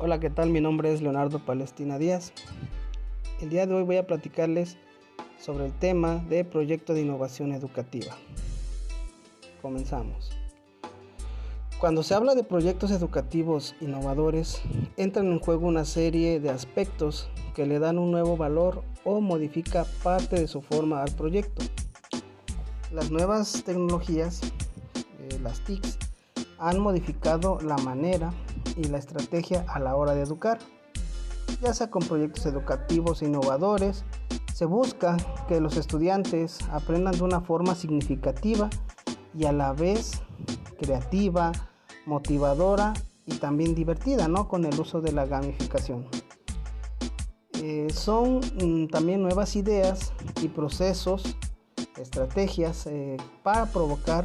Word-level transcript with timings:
Hola, 0.00 0.20
¿qué 0.20 0.30
tal? 0.30 0.50
Mi 0.50 0.60
nombre 0.60 0.92
es 0.92 1.02
Leonardo 1.02 1.40
Palestina 1.40 1.98
Díaz. 1.98 2.32
El 3.40 3.50
día 3.50 3.66
de 3.66 3.74
hoy 3.74 3.82
voy 3.82 3.96
a 3.96 4.06
platicarles 4.06 4.76
sobre 5.40 5.66
el 5.66 5.72
tema 5.72 6.24
de 6.28 6.44
proyecto 6.44 6.94
de 6.94 7.00
innovación 7.00 7.50
educativa. 7.50 8.16
Comenzamos. 9.60 10.30
Cuando 11.80 12.04
se 12.04 12.14
habla 12.14 12.36
de 12.36 12.44
proyectos 12.44 12.92
educativos 12.92 13.74
innovadores, 13.80 14.62
entran 14.96 15.32
en 15.32 15.40
juego 15.40 15.66
una 15.66 15.84
serie 15.84 16.38
de 16.38 16.50
aspectos 16.50 17.28
que 17.56 17.66
le 17.66 17.80
dan 17.80 17.98
un 17.98 18.12
nuevo 18.12 18.36
valor 18.36 18.84
o 19.02 19.20
modifica 19.20 19.84
parte 20.04 20.38
de 20.38 20.46
su 20.46 20.62
forma 20.62 21.02
al 21.02 21.10
proyecto. 21.10 21.64
Las 22.92 23.10
nuevas 23.10 23.64
tecnologías, 23.64 24.42
eh, 25.18 25.40
las 25.42 25.58
TICs, 25.64 25.98
han 26.60 26.78
modificado 26.78 27.58
la 27.60 27.76
manera 27.78 28.32
y 28.78 28.84
la 28.84 28.98
estrategia 28.98 29.64
a 29.68 29.78
la 29.80 29.96
hora 29.96 30.14
de 30.14 30.22
educar. 30.22 30.58
Ya 31.60 31.74
sea 31.74 31.90
con 31.90 32.02
proyectos 32.02 32.46
educativos 32.46 33.22
innovadores, 33.22 34.04
se 34.54 34.64
busca 34.64 35.16
que 35.48 35.60
los 35.60 35.76
estudiantes 35.76 36.58
aprendan 36.70 37.16
de 37.16 37.24
una 37.24 37.40
forma 37.40 37.74
significativa 37.74 38.70
y 39.34 39.44
a 39.44 39.52
la 39.52 39.72
vez 39.72 40.22
creativa, 40.78 41.52
motivadora 42.06 42.94
y 43.26 43.36
también 43.38 43.74
divertida, 43.74 44.28
¿no? 44.28 44.48
Con 44.48 44.64
el 44.64 44.78
uso 44.78 45.00
de 45.00 45.12
la 45.12 45.26
gamificación. 45.26 46.06
Eh, 47.60 47.88
son 47.92 48.40
mm, 48.62 48.88
también 48.88 49.20
nuevas 49.20 49.56
ideas 49.56 50.12
y 50.40 50.48
procesos, 50.48 51.36
estrategias 51.96 52.86
eh, 52.86 53.16
para 53.42 53.66
provocar 53.66 54.24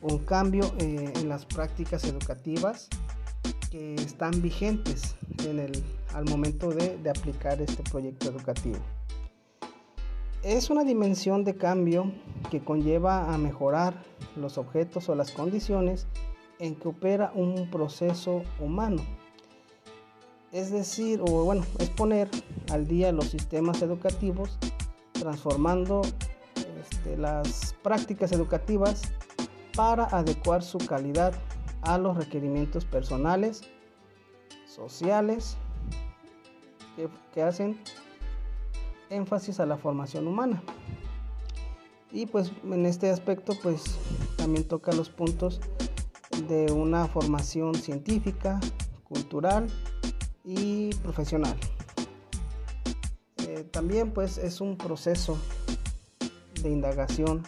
un 0.00 0.18
cambio 0.18 0.64
eh, 0.78 1.12
en 1.16 1.28
las 1.28 1.44
prácticas 1.44 2.04
educativas 2.04 2.88
que 3.72 3.94
están 3.94 4.42
vigentes 4.42 5.16
en 5.46 5.58
el, 5.58 5.72
al 6.12 6.26
momento 6.26 6.68
de, 6.68 7.08
aplicar 7.08 7.62
este 7.62 7.82
proyecto 7.82 8.28
educativo. 8.28 8.76
Es 10.42 10.68
una 10.68 10.84
dimensión 10.84 11.42
de 11.42 11.56
cambio 11.56 12.12
que 12.50 12.62
conlleva 12.62 13.32
a 13.32 13.38
mejorar 13.38 13.94
los 14.36 14.58
objetos 14.58 15.08
o 15.08 15.14
las 15.14 15.30
condiciones 15.30 16.06
en 16.58 16.74
que 16.76 16.88
opera 16.88 17.32
un 17.34 17.70
proceso 17.70 18.42
humano. 18.60 19.02
Es 20.52 20.70
decir, 20.70 21.22
o 21.22 21.44
bueno, 21.44 21.64
es 21.78 21.88
poner 21.88 22.28
al 22.70 22.86
día 22.86 23.10
los 23.10 23.28
sistemas 23.28 23.80
educativos, 23.80 24.58
transformando 25.12 26.02
este, 26.82 27.16
las 27.16 27.74
prácticas 27.82 28.32
educativas 28.32 29.00
para 29.74 30.04
adecuar 30.04 30.62
su 30.62 30.76
calidad 30.76 31.32
a 31.82 31.98
los 31.98 32.16
requerimientos 32.16 32.84
personales, 32.84 33.62
sociales, 34.66 35.56
que, 37.34 37.42
hacen 37.42 37.78
énfasis 39.10 39.60
a 39.60 39.66
la 39.66 39.76
formación 39.76 40.26
humana. 40.26 40.62
Y 42.10 42.26
pues 42.26 42.52
en 42.64 42.86
este 42.86 43.10
aspecto 43.10 43.54
pues 43.62 43.98
también 44.36 44.66
toca 44.66 44.92
los 44.92 45.08
puntos 45.08 45.60
de 46.48 46.70
una 46.72 47.06
formación 47.06 47.74
científica, 47.74 48.60
cultural 49.04 49.66
y 50.44 50.94
profesional. 50.96 51.56
Eh, 53.46 53.64
también 53.70 54.12
pues 54.12 54.38
es 54.38 54.60
un 54.60 54.76
proceso 54.76 55.38
de 56.62 56.70
indagación 56.70 57.42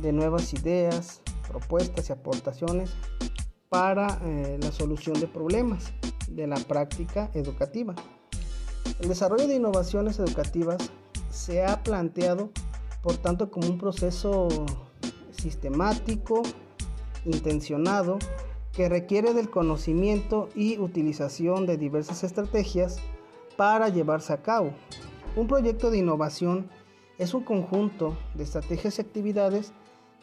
de 0.00 0.12
nuevas 0.12 0.52
ideas, 0.54 1.20
propuestas 1.48 2.08
y 2.08 2.12
aportaciones 2.12 2.96
para 3.70 4.18
eh, 4.24 4.58
la 4.60 4.72
solución 4.72 5.18
de 5.20 5.28
problemas 5.28 5.92
de 6.28 6.46
la 6.48 6.56
práctica 6.56 7.30
educativa. 7.34 7.94
El 8.98 9.08
desarrollo 9.08 9.46
de 9.46 9.54
innovaciones 9.54 10.18
educativas 10.18 10.90
se 11.30 11.64
ha 11.64 11.82
planteado, 11.82 12.50
por 13.00 13.16
tanto, 13.16 13.50
como 13.50 13.68
un 13.68 13.78
proceso 13.78 14.48
sistemático, 15.30 16.42
intencionado, 17.24 18.18
que 18.72 18.88
requiere 18.88 19.34
del 19.34 19.50
conocimiento 19.50 20.48
y 20.54 20.78
utilización 20.78 21.64
de 21.64 21.76
diversas 21.76 22.24
estrategias 22.24 22.98
para 23.56 23.88
llevarse 23.88 24.32
a 24.32 24.42
cabo. 24.42 24.72
Un 25.36 25.46
proyecto 25.46 25.92
de 25.92 25.98
innovación 25.98 26.68
es 27.18 27.34
un 27.34 27.44
conjunto 27.44 28.18
de 28.34 28.42
estrategias 28.42 28.98
y 28.98 29.02
actividades 29.02 29.72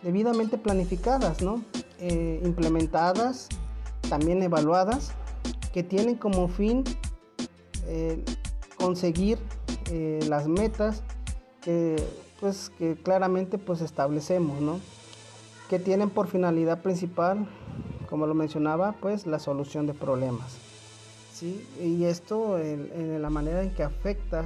debidamente 0.03 0.57
planificadas, 0.57 1.41
¿no? 1.41 1.63
Eh, 1.99 2.41
implementadas, 2.43 3.49
también 4.07 4.43
evaluadas, 4.43 5.13
que 5.73 5.81
tienen 5.81 6.15
como 6.15 6.47
fin 6.47 6.83
eh, 7.87 8.23
conseguir 8.77 9.39
eh, 9.89 10.19
las 10.29 10.47
metas 10.47 11.01
que, 11.61 11.95
pues, 12.39 12.69
que 12.77 12.95
claramente 12.95 13.57
pues, 13.57 13.81
establecemos, 13.81 14.61
¿no? 14.61 14.79
que 15.69 15.79
tienen 15.79 16.11
por 16.11 16.27
finalidad 16.27 16.83
principal, 16.83 17.47
como 18.07 18.27
lo 18.27 18.35
mencionaba, 18.35 18.93
pues 19.01 19.25
la 19.25 19.39
solución 19.39 19.87
de 19.87 19.95
problemas. 19.95 20.55
¿sí? 21.33 21.67
Y 21.81 22.03
esto 22.03 22.59
en, 22.59 22.91
en 22.93 23.21
la 23.23 23.31
manera 23.31 23.63
en 23.63 23.71
que 23.71 23.81
afecta 23.81 24.45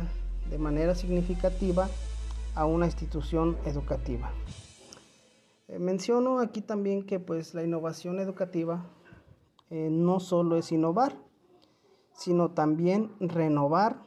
de 0.50 0.58
manera 0.58 0.96
significativa 0.96 1.90
a 2.56 2.66
una 2.66 2.86
institución 2.86 3.58
educativa. 3.66 4.32
Eh, 5.72 5.80
menciono 5.80 6.40
aquí 6.40 6.60
también 6.62 7.06
que 7.06 7.20
pues 7.22 7.54
la 7.54 7.64
innovación 7.64 8.20
educativa 8.20 8.90
eh, 9.70 9.88
no 9.90 10.20
solo 10.20 10.58
es 10.58 10.70
innovar, 10.74 11.16
sino 12.12 12.52
también 12.52 13.14
renovar, 13.22 14.04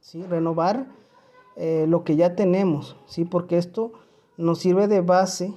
¿sí? 0.00 0.22
renovar 0.22 0.88
eh, 1.56 1.86
lo 1.88 2.04
que 2.04 2.16
ya 2.16 2.36
tenemos, 2.36 2.98
¿sí? 3.06 3.24
porque 3.24 3.56
esto 3.56 3.92
nos 4.36 4.58
sirve 4.58 4.88
de 4.88 5.00
base 5.00 5.54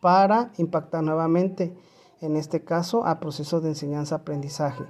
para 0.00 0.50
impactar 0.56 1.02
nuevamente, 1.02 1.76
en 2.22 2.36
este 2.36 2.64
caso, 2.64 3.04
a 3.04 3.20
procesos 3.20 3.62
de 3.62 3.70
enseñanza-aprendizaje. 3.70 4.84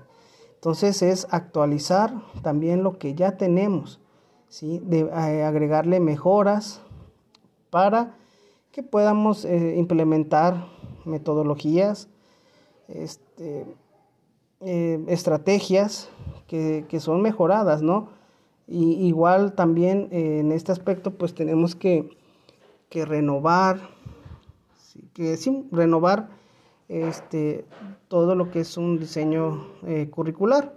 Entonces 0.55 1.03
es 1.03 1.27
actualizar 1.31 2.15
también 2.43 2.84
lo 2.84 2.97
que 2.97 3.17
ya 3.17 3.37
tenemos, 3.37 4.01
¿sí? 4.49 4.78
de 4.84 5.11
agregarle 5.12 5.99
mejoras 5.99 6.81
para 7.71 8.21
que 8.73 8.83
podamos 8.83 9.45
eh, 9.45 9.75
implementar 9.77 10.67
metodologías, 11.05 12.09
este, 12.89 13.67
eh, 14.61 15.05
estrategias 15.09 16.09
que, 16.47 16.85
son 17.01 17.23
mejoradas, 17.23 17.83
¿no? 17.83 18.11
Y 18.67 19.07
igual 19.07 19.55
también 19.55 20.09
eh, 20.11 20.41
en 20.41 20.53
este 20.53 20.73
aspecto 20.73 21.13
pues 21.13 21.35
tenemos 21.35 21.75
que, 21.75 22.17
renovar, 22.93 23.81
que 25.15 25.37
sí, 25.37 25.69
renovar 25.71 26.29
este, 26.89 27.65
todo 28.09 28.35
lo 28.35 28.51
que 28.51 28.61
es 28.61 28.77
un 28.77 28.99
diseño 28.99 29.69
curricular. 30.11 30.77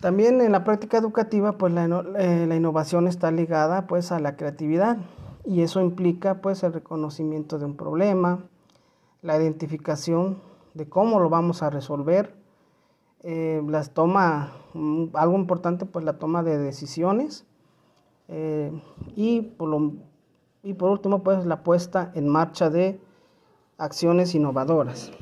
también 0.00 0.40
en 0.40 0.52
la 0.52 0.64
práctica 0.64 0.98
educativa 0.98 1.52
pues 1.52 1.72
la, 1.72 1.86
la 1.86 2.56
innovación 2.56 3.06
está 3.06 3.30
ligada 3.30 3.86
pues 3.86 4.10
a 4.10 4.18
la 4.18 4.36
creatividad 4.36 4.98
y 5.44 5.62
eso 5.62 5.80
implica 5.80 6.40
pues 6.40 6.62
el 6.62 6.72
reconocimiento 6.72 7.58
de 7.58 7.64
un 7.64 7.76
problema, 7.76 8.44
la 9.22 9.36
identificación 9.36 10.38
de 10.74 10.88
cómo 10.88 11.20
lo 11.20 11.28
vamos 11.28 11.62
a 11.62 11.70
resolver, 11.70 12.34
eh, 13.22 13.62
toma, 13.92 14.52
mm, 14.74 15.06
algo 15.14 15.36
importante 15.36 15.86
pues 15.86 16.04
la 16.04 16.18
toma 16.18 16.42
de 16.42 16.58
decisiones 16.58 17.44
eh, 18.28 18.72
y, 19.14 19.42
por 19.42 19.92
y 20.62 20.74
por 20.74 20.90
último 20.90 21.22
pues 21.22 21.44
la 21.44 21.62
puesta 21.62 22.12
en 22.14 22.28
marcha 22.28 22.70
de 22.70 23.00
acciones 23.78 24.34
innovadoras. 24.34 25.12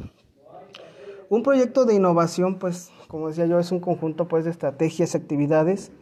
Un 1.28 1.42
proyecto 1.42 1.84
de 1.84 1.94
innovación 1.94 2.59
pues 2.59 2.91
como 3.09 3.28
decía 3.28 3.47
yo 3.47 3.59
es 3.59 3.72
un 3.72 3.80
conjunto 3.80 4.28
pues 4.28 4.44
de 4.44 4.50
estrategias 4.50 5.15
y 5.15 5.18
actividades 5.18 5.92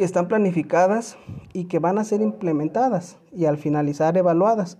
que 0.00 0.04
están 0.06 0.28
planificadas 0.28 1.18
y 1.52 1.66
que 1.66 1.78
van 1.78 1.98
a 1.98 2.04
ser 2.04 2.22
implementadas 2.22 3.18
y 3.36 3.44
al 3.44 3.58
finalizar 3.58 4.16
evaluadas, 4.16 4.78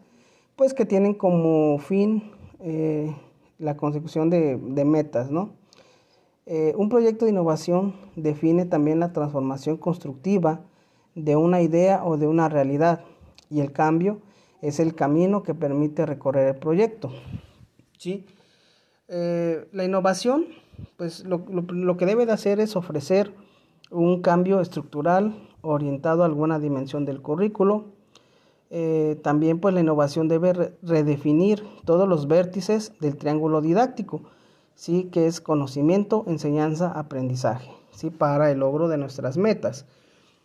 pues 0.57 0.73
que 0.73 0.87
tienen 0.87 1.13
como 1.13 1.79
fin 1.79 2.33
eh, 2.61 3.15
la 3.59 3.77
consecución 3.77 4.31
de, 4.31 4.57
metas, 4.87 5.31
¿no? 5.31 5.53
Eh, 6.47 6.73
un 6.75 6.89
proyecto 6.89 7.27
de 7.27 7.33
innovación 7.33 7.97
define 8.17 8.65
también 8.65 8.99
la 8.99 9.13
transformación 9.13 9.77
constructiva 9.77 10.63
de 11.15 11.37
una 11.37 11.61
idea 11.61 12.03
o 12.03 12.17
de 12.17 12.27
una 12.27 12.49
realidad 12.49 13.05
y 13.51 13.61
el 13.61 13.73
cambio 13.73 14.23
es 14.63 14.81
el 14.81 14.95
camino 14.95 15.43
que 15.43 15.53
permite 15.53 16.07
recorrer 16.07 16.49
el 16.55 16.57
proyecto. 16.59 17.11
¿sí? 17.99 18.25
Eh, 19.09 19.69
la 19.73 19.85
innovación, 19.85 20.47
pues 20.97 21.27
lo, 21.27 21.45
lo 21.47 21.99
que 21.99 22.07
debe 22.07 22.25
de 22.25 22.33
hacer 22.33 22.59
es 22.59 22.75
ofrecer 22.75 23.35
un 23.91 24.23
cambio 24.23 24.61
estructural 24.61 25.49
orientado 25.63 26.23
a 26.23 26.27
alguna 26.27 26.59
dimensión 26.59 27.05
del 27.05 27.21
currículo. 27.21 27.87
Eh, 28.71 29.19
también 29.23 29.59
pues 29.59 29.75
la 29.75 29.81
innovación 29.81 30.29
debe 30.29 30.75
redefinir 30.83 31.65
todos 31.85 32.09
los 32.09 32.29
vértices 32.29 32.93
del 33.01 33.17
triángulo 33.17 33.61
didáctico, 33.61 34.23
sí, 34.75 35.09
que 35.13 35.27
es 35.27 35.41
conocimiento, 35.41 36.25
enseñanza, 36.29 36.93
aprendizaje, 36.93 37.73
sí, 37.91 38.11
para 38.11 38.51
el 38.51 38.61
logro 38.61 38.89
de 38.89 38.99
nuestras 38.99 39.37
metas. 39.37 39.87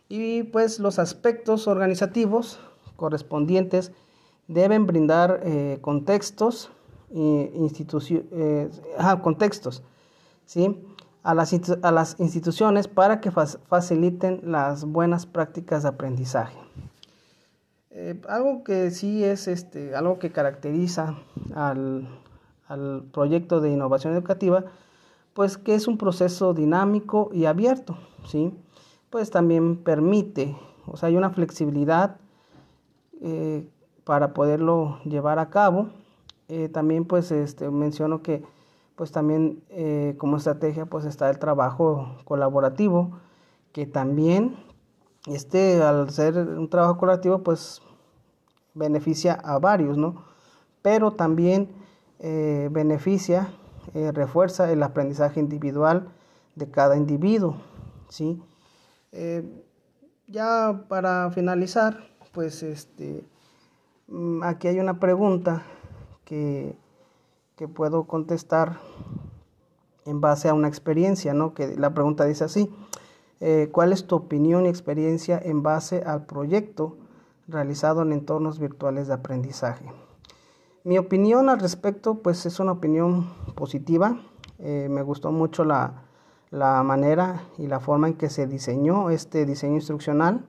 Y 0.08 0.44
pues 0.44 0.78
los 0.78 0.98
aspectos 0.98 1.68
organizativos 1.68 2.58
correspondientes 2.96 3.92
deben 4.48 4.86
brindar 4.86 5.40
eh, 5.44 5.78
contextos, 5.80 6.70
eh, 7.14 7.68
eh, 8.32 8.68
contextos, 9.22 9.82
¿sí? 10.44 10.80
A 11.26 11.34
las, 11.34 11.52
a 11.82 11.90
las 11.90 12.20
instituciones 12.20 12.86
para 12.86 13.20
que 13.20 13.32
faciliten 13.32 14.40
las 14.44 14.84
buenas 14.84 15.26
prácticas 15.26 15.82
de 15.82 15.88
aprendizaje. 15.88 16.56
Eh, 17.90 18.20
algo 18.28 18.62
que 18.62 18.92
sí 18.92 19.24
es 19.24 19.48
este, 19.48 19.96
algo 19.96 20.20
que 20.20 20.30
caracteriza 20.30 21.16
al, 21.52 22.08
proyecto 23.12 23.60
de 23.60 23.70
innovación 23.70 24.12
educativa, 24.12 24.66
pues 25.34 25.58
que 25.58 25.74
es 25.74 25.88
un 25.88 25.98
proceso 25.98 26.54
dinámico 26.54 27.30
y 27.32 27.46
abierto, 27.46 27.98
¿sí? 28.28 28.52
Pues 29.10 29.30
también 29.30 29.78
permite, 29.78 30.56
o 30.86 30.96
sea, 30.96 31.08
hay 31.08 31.16
una 31.16 31.30
flexibilidad 31.30 32.18
eh, 33.20 33.68
para 34.04 34.32
poderlo 34.32 35.00
llevar 35.04 35.40
a 35.40 35.50
cabo. 35.50 35.88
Eh, 36.48 36.68
también 36.68 37.04
pues 37.04 37.32
este, 37.32 37.68
menciono 37.70 38.22
que 38.22 38.44
pues 38.96 39.12
también 39.12 39.62
eh, 39.68 40.14
como 40.18 40.38
estrategia 40.38 40.86
pues 40.86 41.04
está 41.04 41.28
el 41.30 41.38
trabajo 41.38 42.16
colaborativo 42.24 43.18
que 43.72 43.86
también 43.86 44.56
este 45.26 45.82
al 45.82 46.10
ser 46.10 46.36
un 46.38 46.68
trabajo 46.68 46.96
colaborativo 46.98 47.42
pues 47.42 47.82
beneficia 48.74 49.34
a 49.34 49.58
varios 49.58 49.98
no 49.98 50.24
pero 50.82 51.12
también 51.12 51.68
eh, 52.18 52.68
beneficia 52.72 53.48
eh, 53.94 54.10
refuerza 54.12 54.72
el 54.72 54.82
aprendizaje 54.82 55.40
individual 55.40 56.08
de 56.54 56.70
cada 56.70 56.96
individuo 56.96 57.56
sí 58.08 58.42
ya 60.26 60.84
para 60.88 61.30
finalizar 61.30 62.08
pues 62.32 62.62
este 62.62 63.24
mm, 64.08 64.42
aquí 64.42 64.68
hay 64.68 64.80
una 64.80 64.98
pregunta 64.98 65.62
que 66.24 66.76
que 67.56 67.68
puedo 67.68 68.04
contestar 68.04 68.78
en 70.04 70.20
base 70.20 70.48
a 70.48 70.54
una 70.54 70.68
experiencia, 70.68 71.32
¿no? 71.32 71.54
Que 71.54 71.74
la 71.76 71.94
pregunta 71.94 72.26
dice 72.26 72.44
así, 72.44 72.70
eh, 73.40 73.70
¿cuál 73.72 73.92
es 73.92 74.06
tu 74.06 74.14
opinión 74.14 74.66
y 74.66 74.68
experiencia 74.68 75.40
en 75.42 75.62
base 75.62 76.02
al 76.02 76.26
proyecto 76.26 76.96
realizado 77.48 78.02
en 78.02 78.12
entornos 78.12 78.58
virtuales 78.58 79.08
de 79.08 79.14
aprendizaje? 79.14 79.90
Mi 80.84 80.98
opinión 80.98 81.48
al 81.48 81.58
respecto, 81.58 82.16
pues 82.16 82.44
es 82.46 82.60
una 82.60 82.72
opinión 82.72 83.32
positiva. 83.54 84.20
Eh, 84.58 84.88
me 84.90 85.02
gustó 85.02 85.32
mucho 85.32 85.64
la, 85.64 86.04
la, 86.50 86.82
manera 86.82 87.42
y 87.58 87.66
la 87.66 87.80
forma 87.80 88.06
en 88.06 88.14
que 88.14 88.28
se 88.28 88.46
diseñó 88.46 89.10
este 89.10 89.46
diseño 89.46 89.76
instruccional 89.76 90.46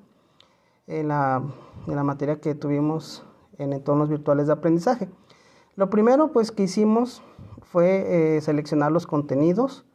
en 0.86 1.07
la, 1.07 1.42
en 1.88 1.95
la 1.95 2.04
materia 2.04 2.39
que 2.39 2.54
tuvimos 2.54 3.25
en 3.57 3.74
entornos 3.74 4.09
virtuales 4.09 4.48
de 4.48 4.54
aprendizaje. 4.54 5.09
Lo 5.77 5.91
primero 5.91 6.31
pues 6.31 6.51
que 6.51 6.63
hicimos 6.63 7.21
fue 7.62 8.38
eh, 8.38 8.41
seleccionar 8.41 8.91
los 8.91 9.06
contenidos, 9.06 9.85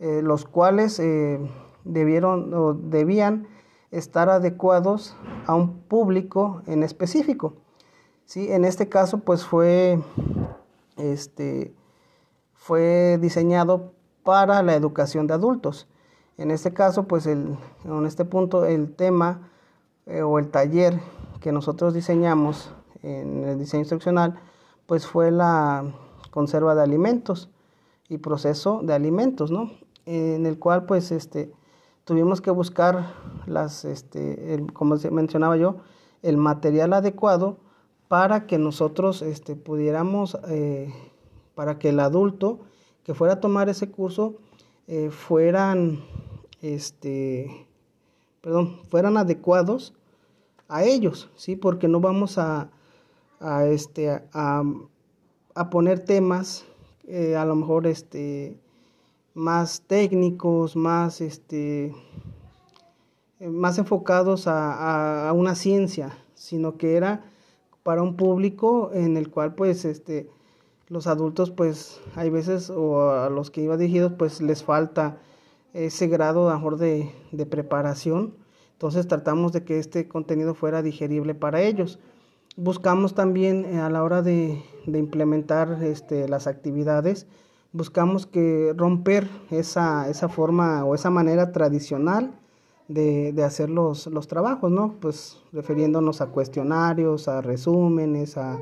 eh, 0.00 0.22
los 0.22 0.46
cuales 0.46 0.98
eh, 1.00 1.38
debieron 1.84 2.54
o 2.54 2.72
debían 2.72 3.46
estar 3.90 4.30
adecuados 4.30 5.14
a 5.46 5.54
un 5.54 5.80
público 5.80 6.62
en 6.66 6.82
específico. 6.82 7.56
¿sí? 8.24 8.50
En 8.50 8.64
este 8.64 8.88
caso 8.88 9.18
pues 9.18 9.44
fue, 9.44 10.02
este, 10.96 11.74
fue 12.54 13.18
diseñado 13.20 13.92
para 14.24 14.62
la 14.62 14.74
educación 14.74 15.26
de 15.26 15.34
adultos. 15.34 15.88
En 16.38 16.50
este 16.50 16.72
caso 16.72 17.06
pues 17.06 17.26
el, 17.26 17.58
en 17.84 18.06
este 18.06 18.24
punto 18.24 18.64
el 18.64 18.94
tema 18.94 19.50
o 20.24 20.38
el 20.38 20.48
taller 20.48 20.98
que 21.40 21.52
nosotros 21.52 21.92
diseñamos 21.92 22.74
en 23.02 23.44
el 23.44 23.58
diseño 23.58 23.82
instruccional 23.82 24.40
pues 24.92 25.06
fue 25.06 25.30
la 25.30 25.90
conserva 26.30 26.74
de 26.74 26.82
alimentos 26.82 27.48
y 28.10 28.18
proceso 28.18 28.82
de 28.82 28.92
alimentos, 28.92 29.50
¿no? 29.50 29.70
En 30.04 30.44
el 30.44 30.58
cual 30.58 30.84
pues 30.84 31.12
este 31.12 31.50
tuvimos 32.04 32.42
que 32.42 32.50
buscar 32.50 33.14
las 33.46 33.86
este 33.86 34.62
como 34.74 34.96
mencionaba 35.10 35.56
yo 35.56 35.76
el 36.20 36.36
material 36.36 36.92
adecuado 36.92 37.56
para 38.08 38.46
que 38.46 38.58
nosotros 38.58 39.22
este 39.22 39.56
pudiéramos 39.56 40.36
eh, 40.46 40.92
para 41.54 41.78
que 41.78 41.88
el 41.88 41.98
adulto 41.98 42.58
que 43.02 43.14
fuera 43.14 43.32
a 43.32 43.40
tomar 43.40 43.70
ese 43.70 43.90
curso 43.90 44.34
eh, 44.88 45.08
fueran 45.08 46.04
este 46.60 47.66
perdón 48.42 48.82
fueran 48.90 49.16
adecuados 49.16 49.94
a 50.68 50.84
ellos 50.84 51.30
sí 51.34 51.56
porque 51.56 51.88
no 51.88 51.98
vamos 52.00 52.36
a 52.36 52.68
a, 53.42 53.66
este, 53.66 54.10
a, 54.32 54.62
a 55.54 55.70
poner 55.70 56.04
temas 56.04 56.64
eh, 57.06 57.36
a 57.36 57.44
lo 57.44 57.56
mejor 57.56 57.86
este, 57.86 58.56
más 59.34 59.82
técnicos, 59.86 60.76
más, 60.76 61.20
este, 61.20 61.94
más 63.40 63.78
enfocados 63.78 64.46
a, 64.46 65.28
a, 65.28 65.32
una 65.32 65.54
ciencia, 65.54 66.16
sino 66.34 66.76
que 66.76 66.96
era 66.96 67.24
para 67.82 68.02
un 68.02 68.16
público 68.16 68.90
en 68.94 69.16
el 69.16 69.30
cual 69.30 69.54
pues 69.54 69.84
este, 69.84 70.30
los 70.88 71.06
adultos 71.08 71.50
pues 71.50 72.00
hay 72.14 72.30
veces 72.30 72.70
o 72.70 73.10
a 73.10 73.30
los 73.30 73.50
que 73.50 73.62
iba 73.62 73.76
dirigidos 73.76 74.12
pues 74.16 74.40
les 74.40 74.62
falta 74.62 75.18
ese 75.74 76.06
grado 76.06 76.50
mejor 76.50 76.76
de, 76.76 77.10
de 77.32 77.46
preparación. 77.46 78.34
Entonces 78.74 79.08
tratamos 79.08 79.52
de 79.52 79.64
que 79.64 79.78
este 79.78 80.06
contenido 80.06 80.54
fuera 80.54 80.82
digerible 80.82 81.34
para 81.34 81.62
ellos 81.62 81.98
buscamos 82.56 83.14
también 83.14 83.64
eh, 83.64 83.80
a 83.80 83.90
la 83.90 84.02
hora 84.02 84.22
de, 84.22 84.62
implementar 84.86 85.82
este, 85.82 86.28
las 86.28 86.46
actividades, 86.46 87.26
buscamos 87.72 88.26
que 88.26 88.74
romper 88.76 89.28
esa, 89.50 90.08
esa 90.08 90.28
forma 90.28 90.84
o 90.84 90.94
esa 90.94 91.10
manera 91.10 91.52
tradicional 91.52 92.38
de, 92.88 93.34
hacer 93.44 93.70
los, 93.70 94.06
los, 94.08 94.28
trabajos, 94.28 94.70
¿no? 94.70 94.96
Pues 95.00 95.38
refiriéndonos 95.52 96.20
a 96.20 96.26
cuestionarios, 96.26 97.28
a 97.28 97.40
resúmenes, 97.40 98.36
a, 98.36 98.58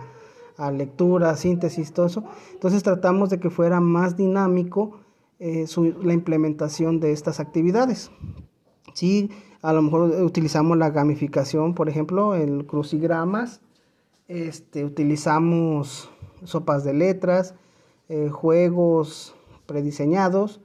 a 0.56 0.70
lectura, 0.70 1.34
síntesis, 1.36 1.93
todo 1.93 2.06
eso. 2.06 2.25
Entonces 2.52 2.82
tratamos 2.82 3.31
de 3.31 3.40
que 3.40 3.50
fuera 3.50 3.81
más 3.81 4.16
dinámico 4.16 5.00
eh, 5.41 5.67
la 6.03 6.12
implementación 6.12 7.00
de 7.00 7.12
estas 7.12 7.41
actividades. 7.41 8.10
Sí, 8.93 9.31
a 9.62 9.72
lo 9.72 9.82
mejor 9.82 10.03
utilizamos 10.22 10.76
la 10.76 10.91
gamificación, 10.91 11.74
por 11.74 11.88
ejemplo, 11.88 12.34
el 12.34 12.67
crucigramas, 12.67 13.62
este, 14.31 14.84
utilizamos 14.84 16.08
sopas 16.44 16.84
de 16.84 16.94
letras, 16.94 17.56
eh, 18.08 18.29
juegos 18.29 19.34
prediseñados. 19.67 20.60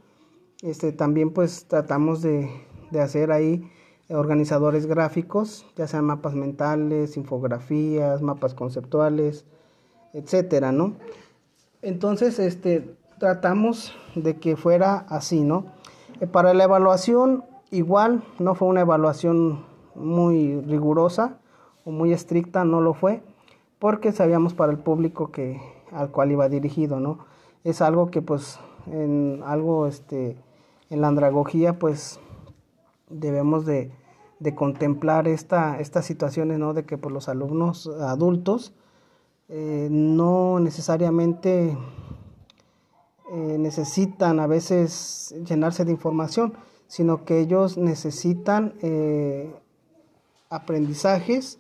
Este, 0.62 0.92
también 0.92 1.32
pues 1.32 1.66
tratamos 1.66 2.22
de, 2.22 2.48
hacer 3.02 3.32
ahí 3.32 3.70
organizadores 4.10 4.86
gráficos, 4.86 5.66
ya 5.76 5.88
sean 5.88 6.06
mapas 6.06 6.36
mentales, 6.36 7.18
infografías, 7.18 8.22
mapas 8.22 8.54
conceptuales, 8.54 9.46
etcétera, 10.14 10.72
¿no? 10.72 10.94
Entonces, 11.82 12.38
este, 12.38 12.96
tratamos 13.20 13.94
de 14.14 14.38
que 14.38 14.56
fuera 14.56 15.08
así, 15.10 15.42
¿no? 15.42 15.66
Eh, 16.22 16.28
para 16.28 16.54
la 16.54 16.66
evaluación, 16.66 17.44
igual, 17.72 18.24
no 18.38 18.54
fue 18.54 18.68
una 18.68 18.82
evaluación 18.82 19.66
muy 19.96 20.62
rigurosa 20.62 21.40
o 21.84 21.92
muy 21.92 22.14
estricta, 22.14 22.64
no 22.64 22.80
lo 22.80 22.94
fue 22.94 23.24
porque 23.80 24.12
sabíamos 24.12 24.54
para 24.54 24.72
el 24.72 24.80
público 24.80 25.32
que 25.32 25.62
al 25.92 26.12
cual 26.12 26.32
iba 26.32 26.50
dirigido, 26.50 27.00
¿no? 27.00 27.20
Es 27.64 27.82
algo 27.82 28.12
que 28.12 28.22
pues 28.22 28.60
en 28.88 29.42
algo 29.46 29.88
este 29.88 30.38
en 30.90 31.02
la 31.02 31.08
andragogía 31.08 31.80
pues 31.80 32.20
debemos 33.10 33.66
de, 33.66 33.92
contemplar 34.56 35.28
esta, 35.28 35.80
estas 35.80 36.06
situaciones, 36.06 36.60
¿no? 36.60 36.74
De 36.74 36.86
que 36.86 36.98
pues, 36.98 37.14
los 37.14 37.30
alumnos 37.30 37.88
adultos 37.88 38.74
eh, 39.50 39.88
no 39.90 40.60
necesariamente 40.60 41.78
eh, 43.32 43.58
necesitan 43.60 44.40
a 44.40 44.48
veces 44.48 45.34
llenarse 45.46 45.86
de 45.86 45.92
información, 45.92 46.54
sino 46.88 47.26
que 47.26 47.40
ellos 47.40 47.78
necesitan 47.78 48.74
eh, 48.82 49.52
aprendizajes 50.50 51.60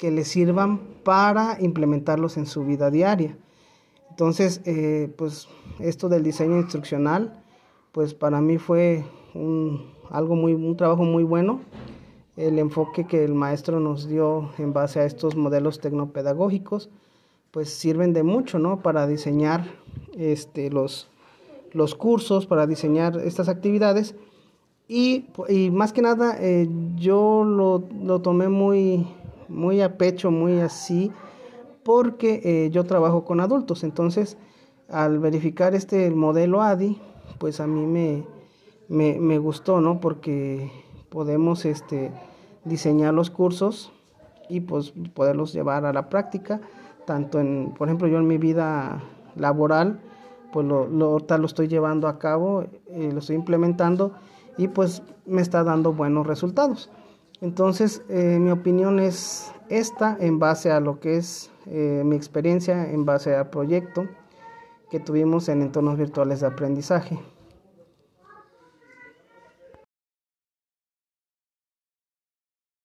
que 0.00 0.10
les 0.10 0.28
sirvan 0.28 0.80
para 1.04 1.58
implementarlos 1.60 2.38
en 2.38 2.46
su 2.46 2.64
vida 2.64 2.90
diaria. 2.90 3.36
Entonces, 4.08 4.62
eh, 4.64 5.12
pues 5.18 5.46
esto 5.78 6.08
del 6.08 6.22
diseño 6.22 6.56
instruccional, 6.56 7.44
pues 7.92 8.14
para 8.14 8.40
mí 8.40 8.56
fue 8.56 9.04
un, 9.34 9.92
algo 10.08 10.36
muy, 10.36 10.54
un 10.54 10.74
trabajo 10.78 11.04
muy 11.04 11.22
bueno. 11.22 11.60
El 12.38 12.58
enfoque 12.58 13.06
que 13.06 13.24
el 13.24 13.34
maestro 13.34 13.78
nos 13.78 14.08
dio 14.08 14.50
en 14.56 14.72
base 14.72 15.00
a 15.00 15.04
estos 15.04 15.36
modelos 15.36 15.80
tecnopedagógicos, 15.80 16.88
pues 17.50 17.68
sirven 17.68 18.14
de 18.14 18.22
mucho, 18.22 18.58
¿no? 18.58 18.80
Para 18.80 19.06
diseñar 19.06 19.66
este, 20.16 20.70
los, 20.70 21.10
los 21.72 21.94
cursos, 21.94 22.46
para 22.46 22.66
diseñar 22.66 23.18
estas 23.18 23.50
actividades. 23.50 24.14
Y, 24.88 25.26
más 25.70 25.92
que 25.92 26.00
nada 26.00 26.36
eh, 26.40 26.68
yo 26.96 27.44
lo, 27.44 27.84
lo, 28.02 28.22
tomé 28.22 28.48
muy, 28.48 29.06
muy 29.50 29.80
a 29.82 29.98
pecho, 29.98 30.30
muy 30.30 30.60
así, 30.60 31.12
porque 31.82 32.40
eh, 32.44 32.70
yo 32.70 32.84
trabajo 32.84 33.24
con 33.24 33.40
adultos. 33.40 33.84
Entonces, 33.84 34.38
al 34.88 35.18
verificar 35.18 35.74
este 35.74 36.10
modelo 36.10 36.62
ADI, 36.62 37.00
pues 37.38 37.60
a 37.60 37.66
mí 37.66 37.86
me, 37.86 38.24
me, 38.88 39.20
me 39.20 39.38
gustó, 39.38 39.80
¿no? 39.80 40.00
Porque 40.00 40.70
podemos 41.10 41.64
este, 41.64 42.12
diseñar 42.64 43.14
los 43.14 43.30
cursos 43.30 43.92
y 44.48 44.60
pues 44.60 44.92
poderlos 45.14 45.52
llevar 45.52 45.84
a 45.84 45.92
la 45.92 46.08
práctica, 46.08 46.60
tanto 47.06 47.40
en, 47.40 47.72
por 47.76 47.88
ejemplo, 47.88 48.08
yo 48.08 48.18
en 48.18 48.26
mi 48.26 48.38
vida 48.38 49.02
laboral, 49.36 50.00
pues 50.52 50.66
lo, 50.66 50.86
lo, 50.86 51.18
lo 51.18 51.46
estoy 51.46 51.68
llevando 51.68 52.08
a 52.08 52.18
cabo, 52.18 52.64
eh, 52.88 53.10
lo 53.12 53.20
estoy 53.20 53.36
implementando 53.36 54.12
y 54.58 54.68
pues 54.68 55.02
me 55.26 55.42
está 55.42 55.62
dando 55.62 55.92
buenos 55.92 56.26
resultados. 56.26 56.90
Entonces, 57.40 58.02
eh, 58.08 58.38
mi 58.38 58.50
opinión 58.50 59.00
es 59.00 59.52
esta 59.68 60.16
en 60.20 60.38
base 60.38 60.70
a 60.70 60.80
lo 60.80 61.00
que 61.00 61.16
es 61.16 61.50
eh, 61.66 62.02
mi 62.04 62.16
experiencia, 62.16 62.90
en 62.90 63.04
base 63.04 63.34
al 63.34 63.48
proyecto 63.48 64.06
que 64.90 65.00
tuvimos 65.00 65.48
en 65.48 65.62
entornos 65.62 65.96
virtuales 65.96 66.40
de 66.40 66.48
aprendizaje. 66.48 67.18